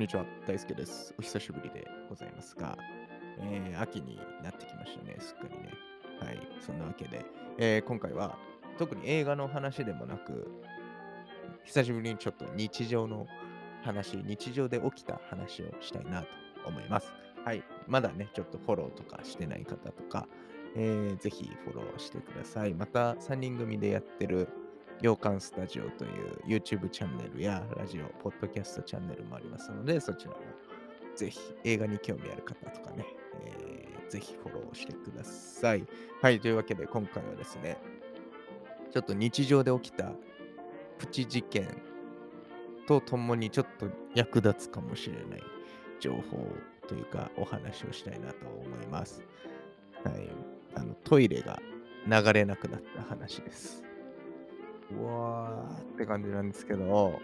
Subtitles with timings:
[0.00, 0.24] んにちは。
[0.46, 1.14] 大輔です。
[1.18, 2.78] お久しぶりでございますが、
[3.38, 5.74] えー秋になってきましたね、すっかりね。
[6.18, 7.22] はい、そんなわけで、
[7.58, 8.38] えー今回は
[8.78, 10.50] 特に映画の話でもなく、
[11.64, 13.26] 久しぶりにちょっと日常の
[13.82, 16.28] 話、日常で起きた話をしたいなと
[16.66, 17.12] 思います。
[17.44, 20.26] はい、まだね、ちょっとフォローとかしてない方とか、
[20.76, 22.72] えーぜひフォローしてください。
[22.72, 24.48] また、3人組でやってる
[25.00, 30.38] 洋館スタジオという YouTube チャンネルやラジオ、ポッドキャストチャンネルもありますので、そちらも
[31.16, 33.06] ぜひ映画に興味ある方とかね、
[33.46, 35.86] えーぜひフォローしてください。
[36.20, 37.78] はい、というわけで今回はですね、
[38.92, 40.10] ちょっと日常で起きた
[40.98, 41.80] プチ事件
[42.86, 45.42] とともにちょっと役立つかもしれない
[46.00, 46.44] 情報
[46.88, 49.22] というかお話をしたいなと思います。
[50.02, 50.28] はい、
[50.74, 51.60] あのトイレが
[52.06, 53.84] 流れなくなった話です。
[54.92, 57.20] うわーって感じなんですけど、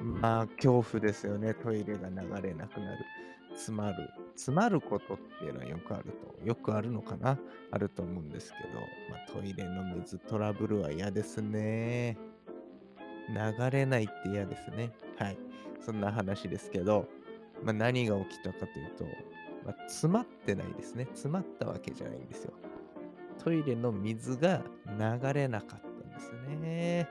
[0.00, 1.54] まあ、恐怖ですよね。
[1.54, 3.04] トイレが流れなくなる。
[3.54, 4.10] 詰まる。
[4.34, 6.44] 詰まることっていうのはよくあると。
[6.44, 7.38] よくあるのかな？
[7.70, 12.18] あると思うんですけど、まあ、トイレの水トラブルは嫌ですね。
[13.28, 14.90] 流れないって嫌ですね。
[15.16, 15.38] はい。
[15.80, 17.06] そんな話ですけど、
[17.62, 19.04] まあ、何が起きたかというと、
[19.64, 21.04] まあ、詰まってないですね。
[21.12, 22.52] 詰まったわけじゃないんですよ。
[23.42, 27.08] トイレの水が流れなかったんですね。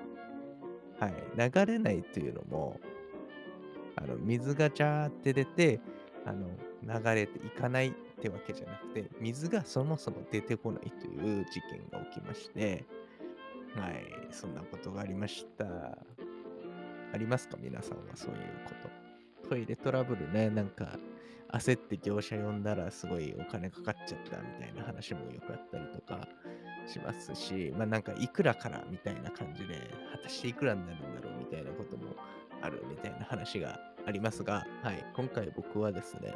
[1.00, 1.14] はい。
[1.38, 2.80] 流れないというのも、
[3.96, 5.80] あの水がジャーって出て、
[6.26, 6.48] あの
[6.84, 12.86] 流れていかないってわけじゃなくて、水がそもそも出てこないという事件が起きまして、
[13.76, 14.06] はい。
[14.32, 15.66] そんなことがありました。
[15.66, 17.58] ありますか？
[17.62, 18.74] 皆さんはそういうこ
[19.44, 19.50] と。
[19.50, 20.98] トイレトラブルね、なんか
[21.52, 26.28] 焦って業者呼んだらすごいお金かかっちゃったみたいな話もよくあったりとか
[26.88, 29.76] しますし、まあなんかいくらからみたいな感じで、
[30.12, 32.16] 果たしていくらになるんだろうみたいなことも
[32.62, 36.34] あるみたいな話がありますが、はい、今回僕はですね、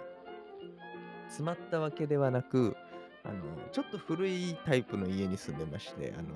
[1.27, 2.75] 詰まったわけではなく、
[3.23, 3.35] あの、
[3.71, 6.29] ちょっと古いタイプの家に住んでまして、あの、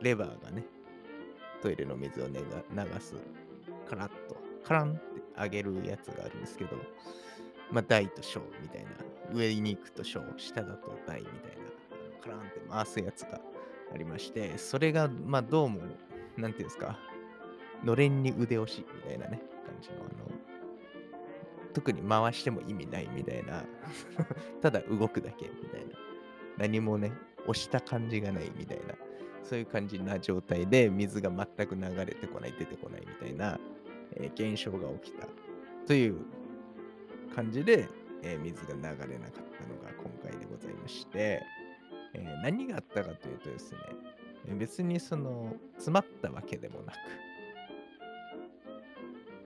[0.00, 0.64] レバーがね、
[1.62, 2.40] トイレの水を、ね、
[2.72, 3.14] 流す、
[3.88, 5.00] カラッと、カランって
[5.36, 6.76] 上げるやつがあるんですけど、
[7.70, 8.90] まあ、大と小みたいな、
[9.32, 11.69] 上に行くと小、下だと大みたいな、
[12.20, 13.40] カランって回すやつが
[13.92, 15.80] ありまして、それが、まあ、どうも、
[16.36, 16.98] なんていうんですか、
[17.84, 20.30] のれんに腕押しみたいなね、感じの、あの、
[21.72, 23.64] 特に回しても意味ないみたいな、
[24.60, 25.94] ただ動くだけみたいな、
[26.58, 27.12] 何もね、
[27.46, 28.94] 押した感じがないみたいな、
[29.42, 33.58] そういう感じな状態で水が全く流れてこない、出てこないみたいな、
[34.16, 35.26] えー現象が起きた
[35.86, 36.16] という
[37.34, 37.88] 感じで、
[38.22, 38.82] えー水が流
[39.12, 41.42] れなかったのが今回でございまして、
[42.14, 43.78] えー何があったかというとですね、
[44.58, 46.96] 別にその詰まったわけでもなく、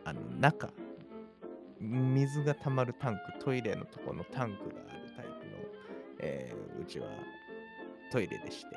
[0.04, 0.70] あの中、
[1.80, 5.34] 水が溜まるタンク、トイレのところのタンクがあるタイプの、
[6.20, 7.06] えーうちは
[8.12, 8.76] トイレでして、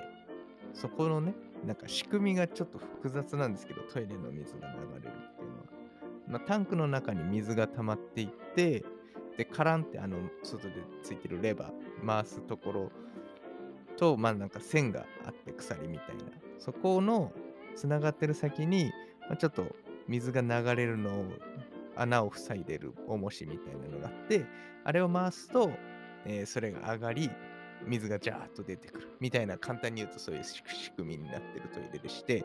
[0.73, 1.33] そこのね、
[1.65, 5.63] なんか仕組みがちょっと複雑なんですけど、トイレの水が流れるっていうのは。
[6.27, 8.83] まあ、タンクの中に水が溜まっていって、
[9.37, 12.91] で、カランってあの外でついてるレバー、回すところ
[13.97, 16.23] と、まあなんか線があって鎖みたいな、
[16.59, 17.31] そこの
[17.75, 18.91] つながってる先に、
[19.21, 19.67] まあ、ちょっと
[20.07, 21.25] 水が流れるのを
[21.95, 24.45] 穴を塞いでる重しみたいなのがあって、
[24.83, 25.71] あれを回すと、
[26.25, 27.29] えーそれが上がり、
[27.85, 29.07] 水がジャーッと出てくる。
[29.19, 30.63] みたいな簡単に言うとそういう仕
[30.95, 32.43] 組みになってるトイレでして、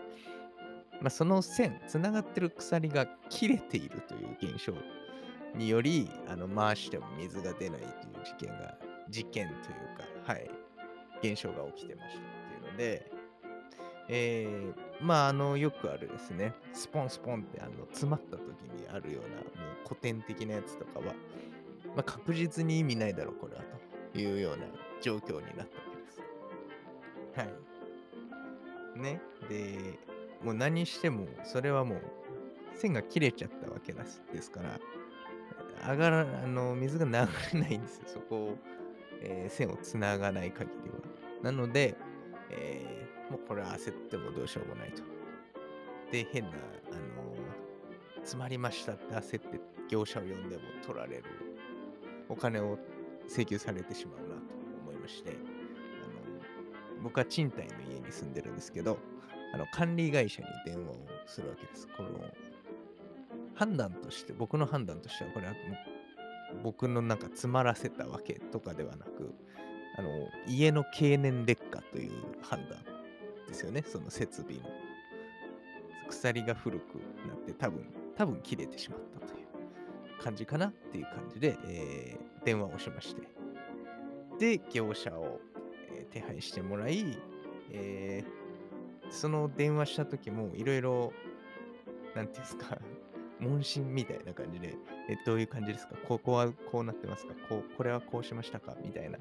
[1.01, 4.73] まあ、その線、つながってる鎖が切れているという現象
[5.57, 8.77] により、あの回しても水が出ないという事件が、
[9.09, 9.59] 事件という
[10.25, 10.51] か、はい、
[11.23, 12.23] 現象が起きてましたっ
[12.61, 13.13] ていうので、
[14.09, 21.07] えーまあ、あの、よくあるですね、スポンスポンってあの詰まった時にあるような、もう古典的なやつとかは、
[21.95, 23.63] まあ、確実に意味ないだろう、これは
[24.13, 24.65] というような
[25.01, 26.21] 状況になったわけです。
[27.37, 27.45] は
[28.97, 28.99] い。
[29.01, 29.21] ね。
[29.49, 29.99] で、
[30.45, 32.01] もう何しても、それはもう、
[32.75, 34.81] 線が切れちゃったわけですですから、
[35.93, 37.13] 上がら、あの、水が流
[37.55, 38.05] れないんですよ。
[38.07, 38.57] そこを、
[39.21, 40.97] えー線をつながない限りは。
[41.43, 41.97] なので、
[42.51, 43.03] えー
[43.33, 45.03] もうこれは焦ってもどうしようもないと。
[46.11, 47.35] で、変な、あの
[48.17, 49.59] 詰まりましたって焦って
[49.89, 51.25] 業者を呼んでも取られる。
[52.29, 52.79] お金を
[53.27, 54.35] 請求されてしまうなと
[54.83, 58.99] 思いまして、あの僕は賃貸の家に住んでるんですけど、
[59.55, 60.97] あの管理会社に電話を
[61.27, 61.89] するわけです。
[61.89, 62.11] この
[63.55, 65.55] 判断として、僕の判断としては、これは
[66.63, 69.35] 僕のなんか詰まらせたわけとかではなく、
[69.97, 72.79] あの家の経年劣化という判断
[73.49, 74.63] ですよね、その設備の。
[76.09, 76.97] 鎖が古く
[77.27, 77.87] なって多分、
[78.17, 83.23] 多分切れてしまったという感じかなっていう感じで、えー電話をしまして。
[84.41, 85.41] で、業者を、
[85.95, 87.19] えー手配してもらい、
[87.71, 88.43] えー
[89.13, 91.13] その電話した時もいろいろ、
[92.17, 92.79] なんていうんですか、
[93.39, 94.75] 問診みたいな感じで、
[95.09, 95.95] えどういう感じですか？
[96.09, 97.35] ここはこうなってますか？
[97.49, 98.75] こうこれはこうしましたか？
[98.83, 99.19] みたいな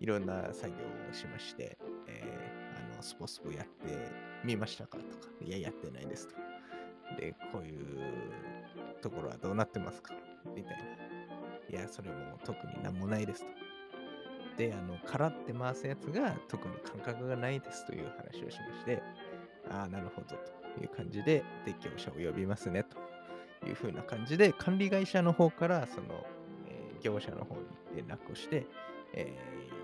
[0.00, 0.76] いろんな作業
[1.10, 2.54] をしまして、えー
[2.92, 3.96] あのスポスポやって
[4.44, 6.34] みましたかとか、いや、やってないですと。
[7.20, 7.80] で、こういう
[9.00, 10.14] ところはどうなってますか？
[10.54, 11.78] みたいな。
[11.78, 13.46] いや、それも特になんもないですと。
[14.56, 19.02] で、あの、空って回すやつが特に感覚がないですという話をしまして、
[19.70, 26.26] ああ、なるほどという感じで、で、業者を呼びますねというふうな感じで、管理会社の方から、その、
[26.68, 27.62] えー業者の方に
[27.96, 28.66] 連絡をして、
[29.12, 29.83] えー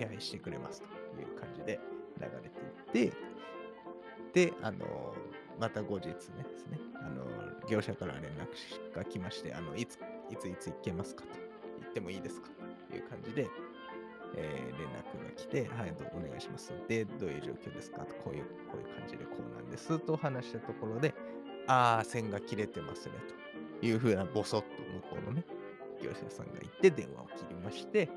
[0.00, 1.78] 手配してくれますという感じで
[2.18, 2.48] 流れ
[2.92, 3.12] ていっ
[4.32, 5.14] て、で、あの
[5.58, 6.16] また後日ねで
[6.56, 7.26] すね、あの
[7.68, 9.98] 業者から連絡が来まして、あのいつ、
[10.30, 11.28] いついつ行けますかと、
[11.84, 12.48] 行ってもいいですか
[12.88, 13.46] という感じで、
[14.36, 16.72] えー連絡が来て、はい、どうお願いします。
[16.88, 18.06] で、どういう状況ですか？
[18.06, 21.14] と、こういう、こういう感じでこうなんですと話したところで、
[21.66, 23.14] ああ、線が切れてますね
[23.80, 25.44] というふうな、ボソッと向こうのね、
[26.02, 28.08] 業者さんが行って電話を切りまして、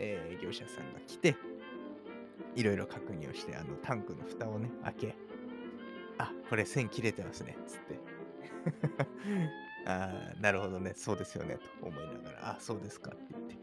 [0.00, 1.36] えー業者さんが来て、
[2.56, 5.14] いろいろ確認をして、あのタンクの蓋をね、開け、
[6.18, 7.98] あ、これ線切れてますね、つって。
[9.86, 13.56] あ、なるほどね、そうですよね、と思いながら、あ、そうですかって言って。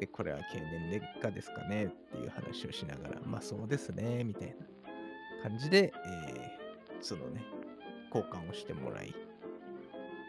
[0.00, 6.66] で、これは経年劣化ですかねっていう話をしながら、まあそうですね、みたいな感じで、えー
[7.02, 7.42] そのね、
[8.12, 9.14] 交換をしてもらい、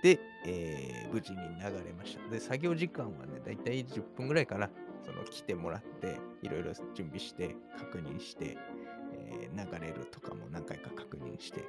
[0.03, 2.29] で、えー無事に流れました。
[2.29, 4.69] で、作業時間はね、だいたい10分ぐらいかな。
[5.07, 8.57] その来てもらって、いろいろ準備して、確認して、
[9.13, 11.63] えー流れるとかも何回か確認して、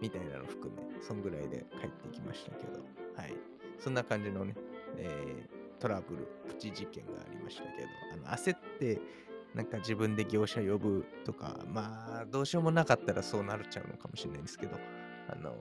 [0.00, 2.80] みたいなの含め、そんぐらいで帰ってきましたけど、
[3.16, 3.34] はい。
[3.78, 4.54] そんな感じのね、
[4.98, 8.98] えートラブル、プチ事件がありましたけど、あの焦って、
[9.54, 14.76] なんか自分で業者呼ぶとか、まあ、どうしようもなかったらそうなっちゃうのかもしれないんですけど、
[15.28, 15.54] あの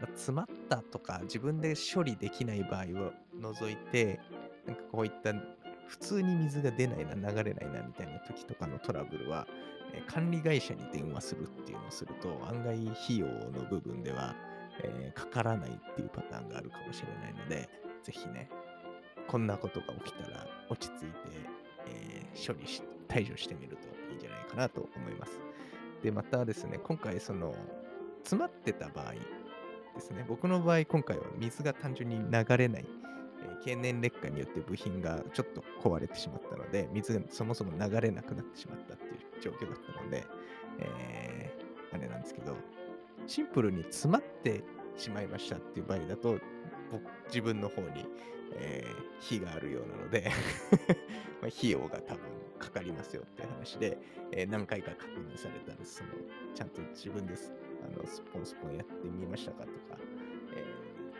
[0.00, 4.20] ま詰まったとか自分で処理できない場合を除いて、
[4.66, 5.32] なんかこういった
[5.86, 9.46] 普通に水が出ないな、流れないなみたいな時とかのトラブルは、
[9.92, 14.34] え管理会社に電話するっていうのをすると、案外費用の部分では、
[14.82, 17.68] えーかからないっていうパターンがあるかもしれないので、
[18.02, 18.48] ぜひね、
[19.28, 21.12] こんなことが起きたら落ち着いて、
[21.86, 25.38] えー処理し、対処してみるといいんじゃないかなと思います。
[26.02, 27.54] で、またですね、今回その、
[28.24, 29.12] 詰まってた場合
[29.94, 32.86] ですね、僕の場合今回は水が単純に流れない、
[33.54, 40.24] えー経年劣化によって部品がちょっと壊れてしまったので、水がそもそも流れなくなってしまったっていう状況だったので、
[40.80, 41.64] えー
[41.94, 42.56] あれなんですけど、
[43.28, 44.64] シンプルに詰まって
[44.96, 46.38] しまいましたっていう場合だと、
[46.90, 48.04] 僕自分の方に、
[48.56, 50.30] えー火があるようなので
[51.40, 52.20] ま費用が多分
[52.58, 53.96] かかりますよっていう話で、
[54.32, 55.96] えー何回か確認されたんです。
[55.98, 56.10] その
[56.54, 57.52] ちゃんと自分です
[57.82, 59.98] あのスポンスポンやってみましたかとか、
[60.56, 60.64] え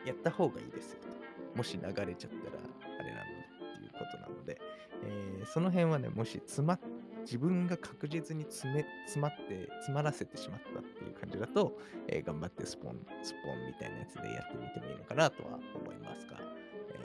[0.04, 1.13] ーやった方がいいですよと。
[1.54, 2.58] もし流れちゃったら
[2.98, 4.60] あれなのでっていうことなので、
[5.04, 6.80] えーその辺はね、もし詰まっ
[7.24, 16.38] 自分が確実に詰め詰まって詰まらせてしまったっていう感じだと、えー頑張ってスポンスポンみたいなやつでやってみてもいいのかなとは思いますが、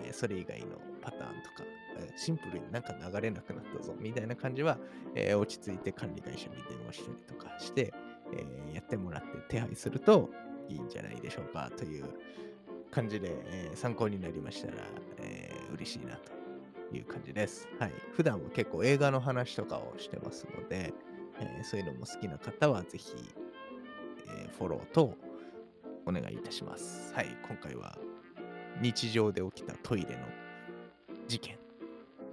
[0.03, 1.63] えーそれ以外のパターンとか、
[1.99, 4.77] えシンプルになんか流れなくなったぞみたいな感じは、
[5.15, 7.93] え落ち着いて管理会社に電話したりとかして、
[8.33, 10.29] えやってもらって手配すると
[10.69, 12.05] いいんじゃないでしょうかという
[12.91, 14.77] 感じで、えー参考になりましたら、
[15.19, 16.31] えー嬉しいなと
[16.95, 17.67] いう感じです。
[17.79, 17.93] はい。
[18.13, 20.93] 普段は結構映画の話とかをしてますので、
[21.39, 23.13] えーそういうのも好きな方はぜひ、
[24.27, 25.15] えフォローと
[26.05, 27.13] お願いいたします。
[27.13, 27.27] はい。
[27.47, 27.97] 今回は
[28.81, 30.21] 日常で起きたトイレの
[31.27, 31.57] 事件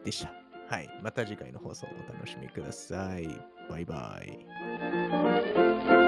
[0.04, 0.32] でした。
[0.68, 0.88] はい。
[1.02, 3.28] また次回の放送をお楽しみください。
[3.68, 6.05] バイバイ。